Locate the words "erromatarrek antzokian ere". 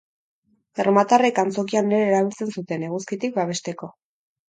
0.83-2.09